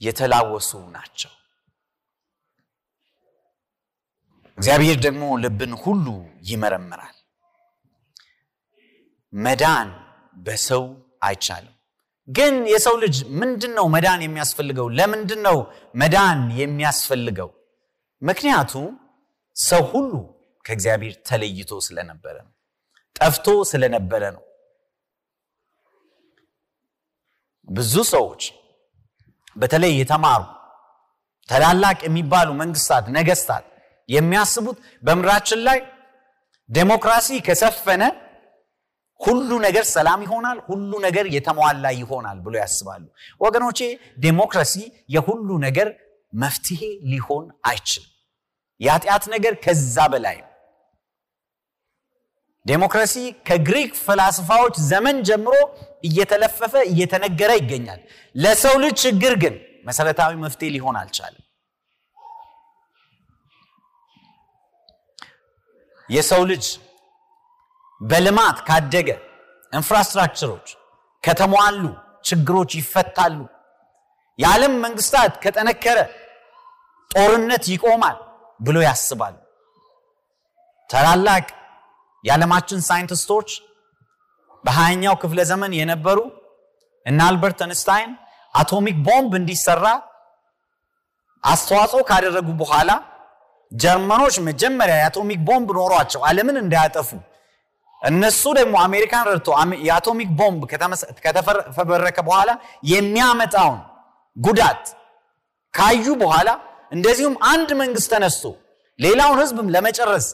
የተላወሱ 0.00 0.70
ናቸው። 0.94 1.32
እግዚአብሔር 4.58 4.96
ደግሞ 5.04 5.24
ልብን 5.42 5.72
ሁሉ 5.82 6.06
ይመረምራል። 6.44 7.16
መዳን 9.32 9.88
በሰው 10.36 10.84
አይቻልም። 11.22 11.74
ግን 12.28 12.54
የሰው 12.72 12.96
ልጅ 13.02 13.16
ምንድን 13.40 13.72
ነው 13.78 13.86
መዳን 13.94 14.20
የሚያስፈልገው? 14.24 14.86
ለምንድን 14.98 15.40
ነው 15.46 15.56
መዳን 15.94 16.40
የሚያስፈልገው? 16.60 17.50
ምክንያቱም 18.22 18.86
ሰው 19.56 19.82
ሁሉ 19.92 20.12
ከእግዚአብሔር 20.64 21.14
ተለይቶ 21.28 21.70
ስለነበረ 21.86 22.36
ነው። 22.46 22.52
ጠፍቶ 23.16 23.46
ስለነበረ 23.70 24.22
ነው። 24.36 24.42
ብዙ 27.68 27.94
ሰዎች 28.12 28.42
በተለይ 29.56 29.92
የተማሩ 29.98 30.42
ታላላቅ 31.48 31.98
የሚባሉ 32.06 32.48
መንግስታት፣ 32.60 33.04
ነገስታት 33.16 33.64
የሚያስቡት 34.08 34.76
በምድራችን 35.02 35.60
ላይ 35.68 35.78
ዴሞክራሲ 36.70 37.28
ከሰፈነ 37.46 38.02
ሁሉ 39.22 39.50
ነገር 39.64 39.84
ሰላም 39.88 40.20
ይሆናል፣ 40.26 40.58
ሁሉ 40.68 40.92
ነገር 41.04 41.26
የተሟላ 41.34 41.84
ይሆናል 41.98 42.38
ብሎ 42.40 42.54
ያስባሉ። 42.62 43.02
ወገኖቼ 43.40 43.78
ዴሞክራሲ 44.18 44.74
የሁሉ 45.08 45.48
ነገር 45.66 45.88
መፍትሄ 46.32 46.80
ሊሆን 47.10 47.44
አይችልም። 47.70 48.08
የኃጢአት 48.80 49.24
ነገር 49.34 49.54
ከዛ 49.64 49.96
በላይ 50.12 50.38
ዴሞክራሲ 52.66 53.14
ከግሪክ 53.48 53.92
ፈላስፋዎች 54.04 54.74
ዘመን 54.90 55.16
ጀምሮ 55.28 55.54
እየተለፈፈ 56.04 56.74
እየተነገረ 56.90 57.50
ይገኛል። 57.60 58.00
ለሰው 58.34 58.74
ልጅ 58.84 58.94
ችግር 59.04 59.34
ግን 59.42 59.54
መሰረታዊ 59.84 60.32
መፍትሄ 60.44 60.68
ሊሆን 60.70 60.96
አልቻለም። 61.00 61.44
የሰው 66.08 66.42
ልጅ 66.50 66.64
በልማት 68.02 68.58
ካደገ 68.68 69.08
ኢንፍራስትራክቸሮች 69.72 70.68
ከተሟሉ 71.24 71.82
ችግሮች 72.24 72.70
ይፈታሉ። 72.78 73.38
የዓለም 74.38 74.74
መንግስታት 74.84 75.32
ከጠነከረ 75.42 75.98
ጦርነት 77.10 77.64
ይቆማል 77.72 78.16
ብሎ 78.60 78.76
ያስባሉ። 78.86 79.34
ታላላቅ 80.90 81.46
የዓለማችን 82.24 82.80
ሳይንቲስቶች 82.88 83.48
በሀያኛው 84.64 85.14
ክፍለ 85.22 85.40
ዘመን 85.50 85.72
የነበሩ 85.78 86.18
እነ 87.06 87.18
አልበርት 87.28 87.60
አንስታይን 87.66 88.10
አቶሚክ 88.54 88.96
ቦምብ 89.06 89.32
እንዲሰራ 89.38 89.86
አስተዋጽኦ 91.44 92.00
ካደረጉ 92.08 92.48
በኋላ 92.60 92.90
ጀርመኖች 93.72 94.36
መጀመሪያ 94.48 94.96
የአቶሚክ 94.98 95.40
ቦምብ 95.48 95.68
ኖሯቸው 95.78 96.20
ዓለምን 96.28 96.56
እንዳያጠፉ 96.62 97.10
እነሱ 98.02 98.42
ደግሞ 98.58 98.74
አሜሪካን 98.84 99.26
ረድቶ 99.28 99.48
የአቶሚክ 99.86 100.30
ቦምብ 100.38 100.62
ከተፈበረከ 101.24 102.18
በኋላ 102.28 102.50
የሚያመጣውን 102.92 103.80
ጉዳት 104.36 104.84
ካዩ 105.74 106.06
በኋላ 106.22 106.48
እንደዚሁም 106.92 107.34
አንድ 107.52 107.70
መንግስት 107.82 108.08
ተነስቶ 108.14 108.44
ሌላውን 108.98 109.38
ህዝብም 109.42 109.68
ለመጨረስ 109.74 110.26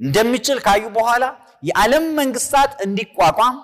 እንደሚችል 0.00 0.58
ካዩ 0.66 0.84
በኋላ 0.96 1.24
የዓለም 1.68 2.04
መንግስታት 2.20 2.72
እንዲቋቋም 2.84 3.56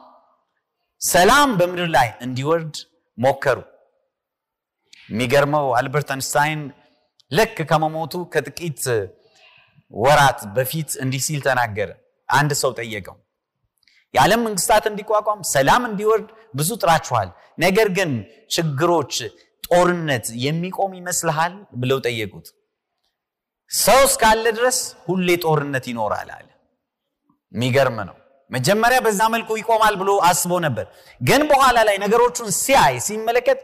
ሰላም 1.01 1.51
በምድር 1.59 1.88
ላይ 1.94 2.09
እንዲወርድ 2.20 2.75
ሞከሩ። 3.18 3.59
የሚገርመው 5.09 5.66
አልበርት 5.79 6.09
አንስታይን 6.14 6.62
ልክ 7.31 7.57
ከመሞቱ 7.70 8.14
ከጥቂት 8.33 8.83
ወራት 9.92 10.40
በፊት 10.57 10.90
እንዲህ 11.03 11.22
ሲል 11.27 11.40
ተናገረ። 11.46 11.90
አንድ 12.29 12.53
ሰው 12.61 12.70
ጠየቀው፣ 12.79 13.16
የዓለም 14.16 14.40
መንግስታት 14.46 14.85
እንዲቋቋም 14.90 15.40
ሰላም 15.52 15.83
እንዲወርድ 15.88 16.29
ብዙ 16.55 16.70
ጥራችኋል፣ 16.83 17.29
ነገር 17.59 17.88
ግን 17.98 18.11
ችግሮች፣ 18.55 19.14
ጦርነት 19.68 20.26
የሚቆም 20.44 20.92
ይመስልሃል 20.98 21.55
ብለው 21.81 21.98
ጠየቁት። 22.07 22.46
ሰው 23.70 24.00
እስካለ 24.09 24.44
ድረስ 24.59 24.79
ሁሌ 25.07 25.29
ጦርነት 25.44 25.85
ይኖራል 25.90 26.29
አለ። 26.37 26.48
የሚገርም 27.55 27.98
ነው። 28.09 28.16
መጀመሪያ 28.50 28.98
በዛ 29.05 29.20
መልኩ 29.35 29.50
ይቆማል 29.61 29.94
ብሎ 30.00 30.11
አስቦ 30.29 30.52
ነበር። 30.66 30.87
ግን 31.20 31.42
በኋላ 31.50 31.79
ላይ 31.88 31.96
ነገሮቹን 32.05 32.50
ሲያይ 32.59 32.96
ሲመለከት 33.07 33.61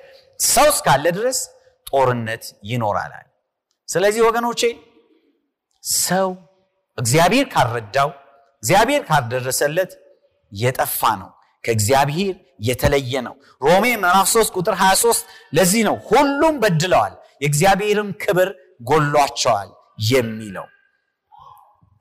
ሰው 0.46 0.68
እስካለ 0.72 1.04
ድረስ 1.18 1.38
ጦርነት 1.86 2.44
ይኖራል 2.70 3.12
አለ። 3.18 3.26
ስለዚህ 3.88 4.22
ወገኖቼ 4.28 4.60
ሰው 6.02 6.28
እግዚአብሔር 6.98 7.46
ካልረዳው 7.54 8.10
እግዚአብሔር 8.62 9.02
ካልደረሰለት 9.06 9.92
የጠፋ 10.52 11.10
ነው፣ 11.20 11.30
ከእግዚአብሔር 11.64 12.34
የተለየ 12.60 13.14
ነው። 13.26 13.34
ሮሜ 13.62 13.84
ምዕራፍ 14.02 14.28
3 14.32 14.56
ቁጥር 14.58 14.74
23 14.80 15.24
ለዚህ 15.52 15.82
ነው 15.88 15.96
ሁሉም 16.08 16.54
በድለዋል 16.62 17.14
የእግዚአብሔርም 17.42 18.10
ክብር 18.22 18.48
ጎሏቸዋል 18.82 19.70
የሚለው። 20.10 20.66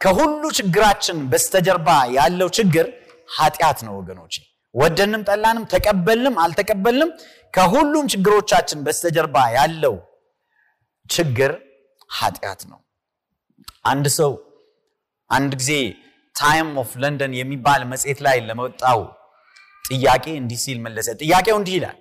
ከሁሉ 0.02 0.44
ችግራችን 0.58 1.18
በስተጀርባ 1.32 1.90
ያለው 2.16 2.50
ችግር 2.58 2.86
ኃጢአት 3.38 3.80
ነው 3.88 3.94
ወገኖቼ። 4.00 4.36
ወደንም 4.76 5.22
ጠላንም 5.28 5.66
ተቀበልንም 5.74 6.36
አልተቀበልንም 6.44 7.10
ከሁሉም 7.54 8.06
ችግሮቻችን 8.14 8.80
በስተጀርባ 8.86 9.38
ያለው 9.56 9.96
ችግር 11.10 11.52
ኃጢአት 12.20 12.62
ነው። 12.72 12.80
አንድ 13.86 14.06
ሰው 14.18 14.32
አንድ 15.30 15.52
ጊዜ 15.62 15.74
Time 16.36 16.70
of 16.82 16.92
London 17.02 17.34
የሚባል 17.38 17.82
መጽሔት 17.92 18.20
ላይ 18.26 18.38
ለመጣው 18.48 19.02
ጥያቄ 19.86 20.26
እንዲህ 20.40 20.60
ሲል 20.64 20.78
መለሰ። 20.86 21.08
ጥያቄው 21.22 21.56
እንዲህ 21.60 21.76
ይላል፣ 21.78 21.98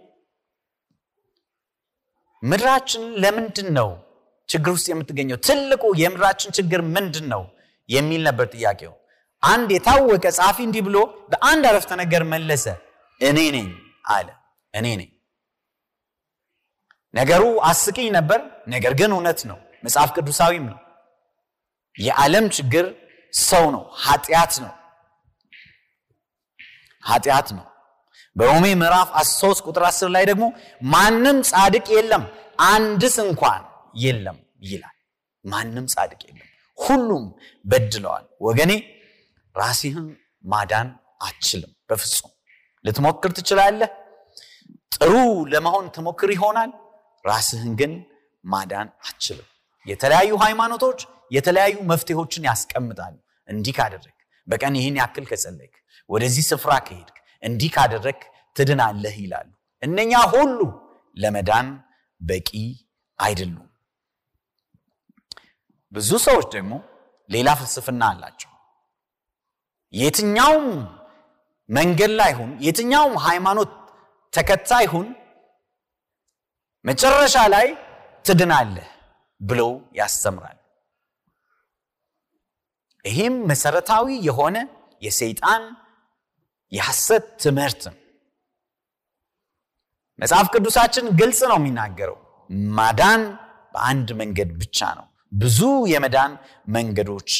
ምድራችን 2.42 3.02
ለምንድን 3.22 3.68
ነው 3.78 3.88
ችግር 4.48 4.72
ውስጥ 4.76 4.86
የምትገኘው? 4.90 5.38
ትልቁ 5.46 5.82
የምድራችን 6.00 6.50
ችግር 6.58 6.80
ምንድን 6.94 7.26
ነው 7.32 7.42
የሚል 7.88 8.22
ነበር 8.28 8.46
ጥያቄው። 8.54 8.92
አንድ 9.42 9.68
የታወቀ 9.74 10.24
ጸሐፊ 10.36 10.58
እንዲህ 10.66 10.82
ብሎ 10.86 10.96
በአንድ 11.30 11.64
አረፍተ 11.70 11.90
ነገር 12.02 12.22
መለሰ፣ 12.32 12.64
እኔ 13.20 13.38
ነኝ 13.56 13.68
አለ። 14.14 14.28
እኔ 14.74 14.86
ነኝ። 15.00 15.10
ነገሩ 17.14 17.42
አስቂኝ 17.68 18.08
ነበር፣ 18.16 18.40
ነገር 18.74 18.92
ግን 19.00 19.10
እውነት 19.14 19.40
ነው፣ 19.50 19.56
መጽሐፍ 19.84 20.10
ቅዱሳዊም 20.16 20.66
ነው። 20.72 20.78
የዓለም 21.96 22.46
ችግር 22.56 22.86
ሰው 23.32 23.64
ነው፣ 23.70 23.82
ኃጢአት 24.04 24.52
ነው፣ 24.64 24.72
ኃጢአት 27.02 27.48
ነው። 27.56 27.66
በሮሜ 28.36 28.66
ምዕራፍ 28.74 29.08
3 29.30 29.62
ቁጥር 29.66 29.82
10 29.86 30.10
ላይ 30.14 30.24
ደግሞ 30.24 30.44
ማንም 30.90 31.38
ጻድቅ 31.50 31.86
የለም 31.96 32.24
አንድስ 32.66 33.14
እንኳን 33.24 33.62
የለም 33.96 34.38
ይላል። 34.62 34.96
ማንም 35.44 35.86
ጻድቅ 35.94 36.20
የለም፣ 36.28 36.46
ሁሉም 36.78 37.24
በድለዋል። 37.64 38.24
ወገኔ 38.40 38.72
ራስህን 39.54 40.06
ማዳን 40.44 40.88
አትችልም። 41.20 41.72
በፍጹም 41.88 42.30
ልትሞክር 42.84 43.30
ትችላለህ። 43.32 43.90
ጥሩ 44.94 45.12
ለመሆን 45.52 45.86
ትሞክር 45.96 46.30
ይሆናል። 46.30 46.70
ራስህን 47.24 47.72
ግን 47.80 47.92
ማዳን 48.44 48.88
አትችልም። 49.06 49.48
የተለያዩ 49.86 50.30
ሃይማኖቶች 50.36 51.00
የተለያዩ 51.30 51.76
መፍትሄዎችን 51.90 52.46
ያስቀምጣሉ። 52.48 53.14
እንዲህ 53.48 53.74
ካደረግ 53.78 54.16
በቀን 54.46 54.74
ይህን 54.78 54.96
ያክል 55.00 55.24
ከጸለይክ፣ 55.30 55.74
ወደዚህ 56.10 56.44
ስፍራ 56.50 56.72
ከሄድክ፣ 56.86 57.16
እንዲህ 57.42 57.70
ካደረግ 57.76 58.20
ትድናለህ 58.56 59.16
ይላሉ። 59.22 59.48
እነኛ 59.82 60.12
ሁሉ 60.32 60.58
ለመዳን 61.16 61.68
በቂ 62.20 62.48
አይደሉም። 63.18 63.66
ብዙ 65.92 66.10
ሰዎች 66.26 66.46
ደግሞ 66.54 66.72
ሌላ 67.30 67.48
ፍልስፍና 67.58 68.02
አላቸው። 68.12 68.50
የትኛውም 69.92 70.66
መንገድ 71.68 72.12
ላይ 72.20 72.32
ሁን፣ 72.32 72.50
የትኛውም 72.66 73.14
ሃይማኖት 73.26 73.72
ተከታይ 74.32 74.86
ሁን፣ 74.86 75.08
መጨረሻ 76.84 77.36
ላይ 77.54 77.66
ትድናለህ 78.24 78.88
ብለው 79.40 79.70
ያስተምራል። 79.94 80.59
ይህም 83.04 83.34
መሰረታዊ 83.50 84.06
የሆነ 84.26 84.56
የሰይጣን 85.02 85.62
የሐሰት 86.72 87.26
ትምህርት 87.42 87.82
ነው። 87.88 87.96
መጽሐፍ 90.18 90.46
ቅዱሳችን 90.54 91.06
ግልጽ 91.20 91.40
ነው 91.50 91.56
የሚናገረው፣ 91.60 92.18
ማዳን 92.76 93.22
በአንድ 93.74 94.08
መንገድ 94.20 94.50
ብቻ 94.60 94.78
ነው፣ 94.98 95.06
ብዙ 95.32 95.60
የመዳን 95.92 96.32
መንገዶች 96.68 97.30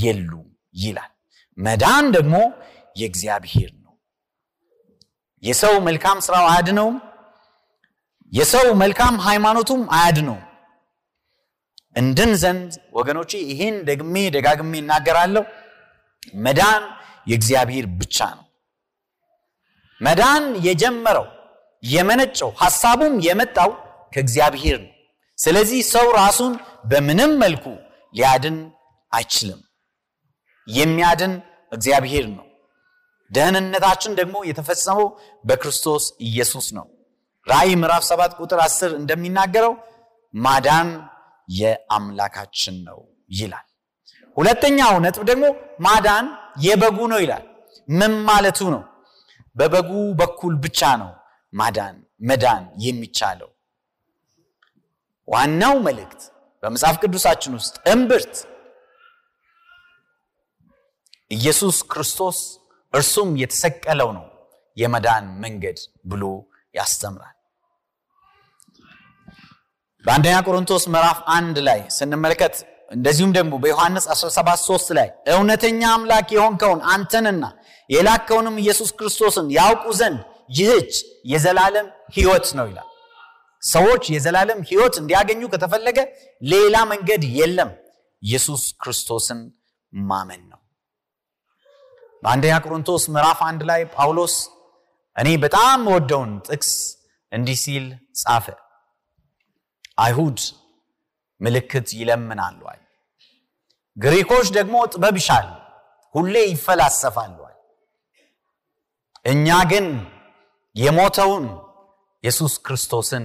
የሉም 0.00 0.48
ይላል። 0.76 1.12
መዳን 1.58 2.04
ደግሞ 2.16 2.36
የእግዚአብሔር 2.96 3.70
ነው። 3.76 3.94
የሰው 5.42 5.74
መልካም 5.86 6.18
ስራው 6.26 6.46
አያድነውም። 6.50 6.96
የሰው 8.32 8.66
መልካም 8.82 9.14
ሃይማኖቱም 9.26 9.82
አያድነውም። 9.96 10.44
እንድን 11.96 12.32
ዘንድ 12.42 12.72
ወገኖቼ 12.92 13.30
ይህን 13.46 13.76
ደግሜ 13.88 14.14
ደጋግሜ 14.34 14.72
እናገራለሁ፣ 14.82 15.44
መዳን 16.38 16.82
የእግዚአብሔር 17.26 17.86
ብቻ 18.00 18.16
ነው። 18.36 18.46
መዳን 20.00 20.44
የጀመረው 20.66 21.26
የመነጨው 21.82 22.50
ሐሳቡም 22.62 23.14
የመጣው 23.26 23.70
ከእግዚአብሔር 24.12 24.76
ነው። 24.84 24.92
ስለዚህ 25.38 25.80
ሰው 25.92 26.06
ራሱን 26.18 26.52
በምንም 26.84 27.32
መልኩ 27.42 27.64
ሊያድን 28.14 28.56
አይችልም። 29.12 29.60
የሚያድን 30.66 31.34
እግዚአብሔር 31.72 32.26
ነው። 32.30 32.46
ደህንነታችን 33.30 34.12
ደግሞ 34.20 34.36
የተፈጸመው 34.44 35.06
በክርስቶስ 35.44 36.04
ኢየሱስ 36.28 36.66
ነው። 36.78 36.86
ራእይ 37.46 37.72
ምዕራፍ 37.82 38.04
7 38.08 38.32
ቁጥር 38.40 38.58
10 38.62 38.96
እንደሚናገረው 39.00 39.74
ማዳን 40.34 40.88
የአምላካችን 41.50 42.76
ነው 42.88 42.98
ይላል። 43.32 43.66
ሁለተኛው 44.36 44.94
ነጥብ 45.04 45.22
ደግሞ 45.30 45.44
ማዳን 45.86 46.26
የበጉ 46.62 46.98
ነው 47.12 47.20
ይላል። 47.24 47.44
ምን 47.92 48.12
ማለቱ 48.28 48.58
ነው? 48.74 48.82
በበጉ 49.56 49.90
በኩል 50.20 50.54
ብቻ 50.64 50.80
ነው 51.02 51.10
ማዳን 51.52 51.96
መዳን 52.28 52.62
የሚቻለው። 52.84 53.50
ዋናው 55.28 55.74
መልእክት 55.86 56.22
በመጽሐፍ 56.62 56.96
ቅዱሳችን 57.02 57.52
ውስጥ 57.58 57.74
እምብርት 57.92 58.34
ኢየሱስ 61.30 61.76
ክርስቶስ 61.90 62.38
እርሱም 62.92 63.30
የተሰቀለው 63.42 64.10
ነው 64.16 64.26
የመዳን 64.76 65.26
መንገድ 65.42 65.78
ብሎ 66.04 66.24
ያስተምራል። 66.74 67.36
በአንደኛ 70.04 70.36
ቆሮንቶስ 70.46 70.84
ምዕራፍ 70.92 71.18
አንድ 71.34 71.56
ላይ 71.66 71.80
ስንመለከት 71.96 72.54
እንደዚሁም 72.90 73.32
ደግሞ 73.36 73.52
በዮሐንስ 73.62 74.04
17 74.14 74.62
3 74.66 74.94
ላይ 74.98 75.08
እውነተኛ 75.32 75.80
አምላክ 75.96 76.28
የሆንከውን 76.36 76.80
አንተንና 76.94 77.44
የላከውንም 77.90 78.56
ኢየሱስ 78.62 78.90
ክርስቶስን 78.98 79.46
ያውቁ 79.56 79.84
ዘንድ 80.00 80.20
ይህች 80.58 80.94
የዘላለም 81.32 81.86
ሕይወት 82.16 82.46
ነው 82.58 82.66
ይላል። 82.70 82.86
ሰዎች 83.62 84.04
የዘላለም 84.14 84.60
ሕይወት 84.68 84.94
እንዲያገኙ 85.00 85.42
ከተፈለገ 85.52 85.98
ሌላ 86.42 86.76
መንገድ 86.92 87.22
የለም፣ 87.38 87.70
ኢየሱስ 88.22 88.62
ክርስቶስን 88.82 89.40
ማመን 89.92 90.42
ነው። 90.50 90.58
በአንደኛ 92.22 92.54
ቆሮንቶስ 92.64 93.04
ምዕራፍ 93.14 93.38
አንድ 93.48 93.62
ላይ 93.70 93.82
ጳውሎስ 93.94 94.34
እኔ 95.16 95.28
በጣም 95.44 95.80
ወደውን 95.94 96.32
ጥቅስ 96.48 96.72
እንዲህ 97.32 97.58
ሲል 97.62 97.86
ጻፈ። 98.22 98.46
አይሁድ 100.00 100.38
ምልክት 101.40 101.88
ይለምናሉ፣ 101.98 102.60
ግሪኮች 103.96 104.46
ደግሞ 104.56 104.76
ጥበብ 104.92 105.16
ይሻሉ፣ 105.20 105.48
ሁሌ 106.14 106.34
ይፈላሰፋሉ። 106.50 107.36
እኛ 109.24 109.46
ግን 109.70 109.86
የሞተውን 110.76 111.46
ኢየሱስ 112.24 112.52
ክርስቶስን 112.66 113.24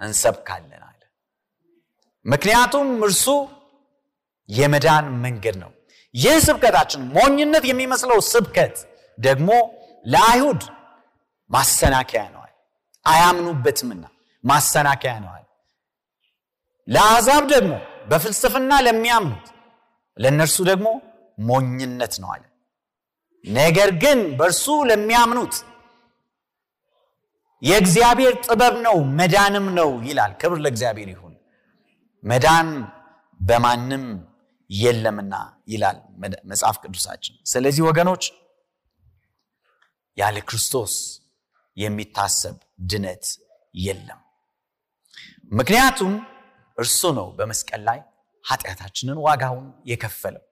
እንሰብካለን 0.00 0.82
አለ። 0.88 1.00
ምክንያቱም 2.24 2.88
እርሱ 3.06 3.24
የመዳን 4.48 5.06
መንገድ 5.24 5.56
ነው። 5.62 5.70
ይህ 6.14 6.36
ስብከታችን 6.46 7.02
ሞኝነት 7.16 7.64
የሚመስለው 7.68 8.18
ስብከት 8.32 8.76
ደግሞ 9.18 9.50
ለአይሁድ 10.06 10.62
ማሰናከያ 11.50 12.22
ነዋል፣ 12.34 12.52
አያምኑበትምና 13.06 14.04
ማሰናከያ 14.44 15.14
ነዋል። 15.24 15.43
ለአሕዛብ 16.88 17.44
ደግሞ 17.52 17.72
በፍልስፍና 18.10 18.72
ለሚያምኑት 18.86 19.46
ለእነርሱ 20.16 20.56
ደግሞ 20.70 20.88
ሞኝነት 21.38 22.14
ነው 22.22 22.30
አለ። 22.34 22.42
ነገር 23.44 23.90
ግን 24.02 24.20
በእርሱ 24.38 24.66
ለሚያምኑት 24.90 25.54
የእግዚአብሔር 27.62 28.34
ጥበብ 28.46 28.74
ነው 28.86 28.96
መዳንም 29.18 29.66
ነው 29.78 29.90
ይላል። 30.06 30.32
ክብር 30.40 30.58
ለእግዚአብሔር 30.64 31.08
ይሁን። 31.14 31.34
መዳን 32.24 32.68
በማንም 33.40 34.04
የለምና 34.70 35.34
ይላል 35.68 35.96
መጽሐፍ 36.50 36.76
ቅዱሳችን። 36.82 37.34
ስለዚህ 37.44 37.82
ወገኖች 37.88 38.24
ያለ 40.18 40.36
ክርስቶስ 40.48 40.94
የሚታሰብ 41.76 42.56
ድነት 42.90 43.24
የለም። 43.78 44.20
ምክንያቱም 45.52 46.12
እርሱ 46.78 47.00
ነው 47.18 47.26
በመስቀል 47.38 47.82
ላይ 47.88 47.98
ኃጢአታችንን 48.44 49.18
ዋጋውን 49.26 49.66
የከፈለው። 49.90 50.44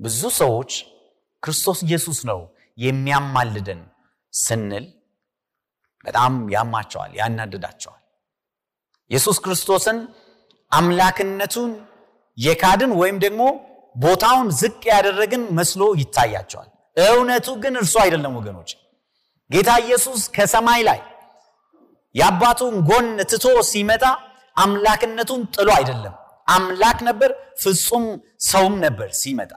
ብዙ 0.00 0.20
ሰዎች 0.38 0.72
ክርስቶስ 1.42 1.78
ኢየሱስ 1.86 2.18
ነው 2.30 2.40
የሚያማልደን 2.78 3.80
ስንል 4.32 4.86
በጣም 6.04 6.34
ያማቸዋል፣ 6.54 7.12
ያናድዳቸዋል። 7.20 8.02
ኢየሱስ 9.10 9.36
ክርስቶስን 9.44 9.98
አምላክነቱን 10.72 11.70
የካድን 12.38 12.92
ወይም 13.00 13.16
ደግሞ 13.24 13.42
ቦታውን 13.96 14.48
ዝቅ 14.60 14.80
ያደረግን 14.90 15.42
መስሎ 15.58 15.82
ይታያቸዋል። 16.00 16.68
እውነቱ 16.96 17.48
ግን 17.62 17.74
እርሱ 17.80 17.94
አይደለም 18.02 18.34
ወገኖች። 18.38 18.70
ጌታ 19.50 19.70
ኢየሱስ 19.84 20.20
ከሰማይ 20.36 20.80
ላይ 20.88 21.00
የአባቱን 22.14 22.74
ጎን 22.88 23.08
ትቶ 23.30 23.46
ሲመጣ 23.70 24.04
አምላክነቱን 24.58 25.42
ጥሎ 25.54 25.68
አይደለም። 25.76 26.14
አምላክ 26.48 26.98
ነበር፣ 27.08 27.30
ፍጹም 27.62 28.04
ሰውም 28.46 28.74
ነበር 28.84 29.08
ሲመጣ። 29.20 29.52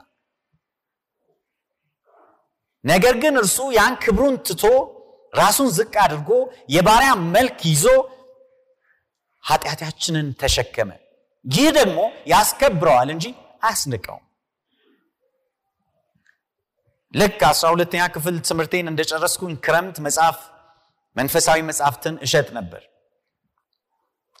ነገር 2.84 3.14
ግን 3.22 3.34
እርሱ 3.40 3.58
ያን 3.74 3.94
ክብሩን 4.02 4.36
ትቶ 4.46 4.64
ራሱን 5.32 5.68
ዝቅ 5.76 5.94
አድርጎ 6.04 6.30
የባሪያ 6.74 7.12
መልክ 7.34 7.60
ይዞ 7.70 7.84
ኃጢአታችንን 9.44 10.26
ተሸከመ። 10.40 10.90
ይህ 11.44 11.68
ደግሞ 11.78 11.98
ያስከብረዋል 12.32 13.08
እንጂ 13.14 13.24
አያስንቀውም። 13.62 14.24
ልክ 17.14 17.40
አስራ 17.48 17.66
ሁለተኛ 17.74 18.02
ክፍል 18.14 18.36
ትምህርቴን 18.48 18.86
እንደጨረስኩኝ 18.90 19.54
ክረምት 19.64 19.96
መጽሐፍ 20.06 20.38
መንፈሳዊ 21.16 21.58
መጽሐፍትን 21.70 22.14
እሸጥ 22.26 22.48
ነበር። 22.58 22.82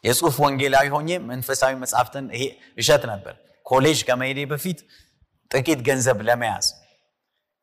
የጽሁፍ 0.04 0.36
ወንጌላዊ 0.44 0.86
ሆኜ 0.94 1.10
መንፈሳዊ 1.28 1.72
መጽሐፍትን 1.82 2.24
ይሄ 2.34 2.44
እሸጥ 2.78 3.02
ነበር። 3.12 3.34
ኮሌጅ 3.66 3.98
ከመሄዴ 4.08 4.40
በፊት 4.52 4.78
ጥቂት 5.50 5.80
ገንዘብ 5.88 6.18
ለመያዝ 6.28 6.66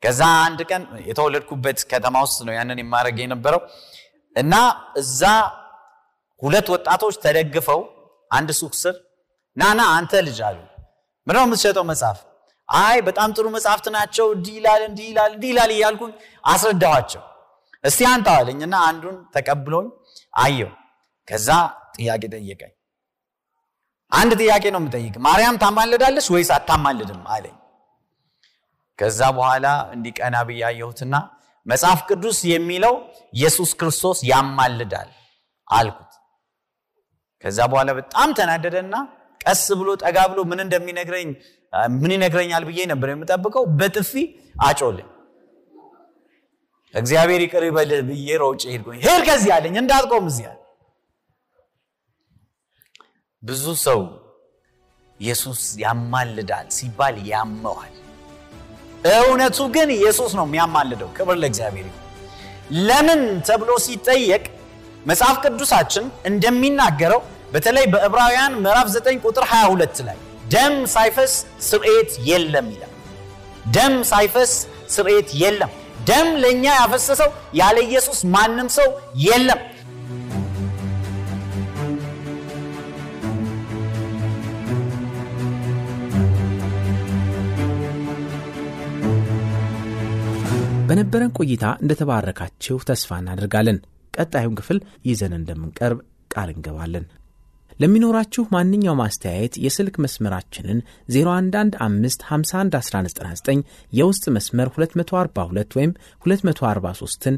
ከዛ 0.03 0.21
አንድ 0.45 0.59
ቀን 0.69 0.83
የተወለድኩበት 1.09 1.79
ከተማ 1.91 2.15
ውስጥ 2.25 2.39
ነው 2.47 2.53
ያንን 2.57 2.79
የማድረግ 2.81 3.17
የነበረው። 3.21 3.61
እና 4.35 4.53
እዛ 5.01 5.21
ሁለት 6.41 6.67
ወጣቶች 6.73 7.15
ተደግፈው 7.23 7.81
አንድ 8.31 8.49
ሱቅ 8.59 8.73
ስር 8.81 8.95
ናና 9.57 9.81
አንተ 9.95 10.21
ልጅ 10.27 10.39
አሉ። 10.49 10.57
ምነው 11.27 11.43
የምትሸጠው 11.45 11.83
መጽሐፍ? 11.91 12.17
አይ 12.69 12.97
በጣም 13.07 13.29
ጥሩ 13.35 13.45
መጽሐፍት 13.55 13.85
ናቸው 13.95 14.27
እንዲህ 14.35 14.55
ይላል 14.59 14.81
እንዲህ 14.87 15.05
ይላል 15.11 15.31
እንዲህ 15.35 15.49
ይላል 15.53 15.71
እያልኩኝ 15.75 16.11
አስረዳኋቸው። 16.43 17.23
እስቲ 17.83 17.99
አንተ 18.11 18.27
አለኝ 18.37 18.59
እና 18.67 18.75
አንዱን 18.89 19.17
ተቀብሎኝ 19.35 19.87
አየው 20.37 20.71
ከዛ 21.27 21.49
ጥያቄ 21.99 22.23
ጠየቀኝ። 22.33 22.73
አንድ 24.11 24.31
ጥያቄ 24.41 24.63
ነው 24.73 24.79
የምጠይቅ 24.81 25.15
ማርያም 25.25 25.57
ታማልዳለች 25.63 26.27
ወይስ 26.33 26.49
አታማልድም 26.55 27.21
አለኝ። 27.33 27.55
ከዛ 28.99 29.19
በኋላ 29.35 29.65
እንዲቀና 29.95 30.35
ብዬ 30.47 30.61
መጽሐፍ 31.65 31.99
ቅዱስ 32.09 32.37
የሚለው 32.51 32.93
ኢየሱስ 33.33 33.71
ክርስቶስ 33.79 34.19
ያማልዳል 34.29 35.09
አልኩት። 35.67 36.13
ከዛ 37.43 37.59
በኋላ 37.71 37.89
በጣም 37.99 38.29
ተናደደና 38.37 38.95
ቀስ 39.41 39.65
ብሎ 39.79 39.89
ጠጋ 40.01 40.17
ብሎ 40.31 40.39
ምን 40.49 40.59
እንደሚነግረኝ 40.63 41.29
ምን 41.95 42.11
ይነግረኛል 42.15 42.63
ብዬ 42.69 42.79
ነበር 42.91 43.09
የምጠብቀው 43.11 43.63
በጥፊ 43.79 44.11
አጮልኝ 44.63 45.07
እግዚአብሔር 46.93 47.41
ይቅር 47.45 47.63
ይበል 47.67 47.91
ብዬ 48.09 48.29
ሮጬ 48.41 48.61
ሄድኩኝ። 48.73 48.99
ሄድ 49.05 49.21
ከዚህ 49.27 49.51
አለኝ 49.57 49.75
እንዳትቆም 49.81 50.25
እዚህ 50.31 50.45
ብዙ 53.43 53.65
ሰው 53.83 53.99
ኢየሱስ 55.19 55.61
ያማልዳል 55.83 56.67
ሲባል 56.77 57.15
ያመዋል። 57.29 57.93
እውነቱ 59.13 59.57
ግን 59.75 59.89
ኢየሱስ 59.95 60.31
ነው 60.39 60.45
የሚያማልደው። 60.47 61.09
ክብር 61.17 61.35
ለእግዚአብሔር 61.41 61.87
ለምን 62.87 63.21
ተብሎ 63.47 63.71
ሲጠየቅ 63.85 64.43
መጽሐፍ 65.05 65.35
ቅዱሳችን 65.43 66.05
እንደሚናገረው 66.29 67.21
በተለይ 67.53 67.85
በዕብራውያን 67.93 68.53
ምዕራፍ 68.63 68.87
9 68.97 69.21
ቁጥር 69.25 69.45
22 69.51 70.01
ላይ 70.07 70.17
ደም 70.53 70.75
ሳይፈስ 70.93 71.33
ስርኤት 71.61 72.11
የለም 72.29 72.67
ይላል። 72.73 72.93
ደም 73.75 73.95
ሳይፈስ 74.11 74.51
ስርኤት 74.89 75.29
የለም። 75.41 75.71
ደም 76.05 76.29
ለእኛ 76.43 76.65
ያፈሰሰው 76.77 77.29
ያለ 77.53 77.77
ኢየሱስ 77.87 78.19
ማንም 78.35 78.69
ሰው 78.77 78.89
የለም 79.23 79.59
በነበረን 90.89 91.33
ቆይታ 91.37 91.65
እንደተባረካችሁ 91.83 92.75
ተስፋ 92.89 93.09
እናደርጋለን። 93.21 93.77
ቀጣዩን 94.13 94.55
ክፍል 94.59 94.77
ይዘን 95.09 95.33
እንደምንቀርብ 95.37 95.99
ቃል 96.31 96.49
እንገባለን። 96.53 97.05
ለሚኖራችሁ 97.79 98.43
ማንኛውም 98.53 99.01
አስተያየት 99.03 99.53
የስልክ 99.65 99.95
መስመራችንን 100.05 100.79
0115511199 101.13 103.61
የውስጥ 103.93 104.25
መስመር 104.37 104.67
242 104.75 105.77
ወይም 105.79 105.91
243ን 106.25 107.37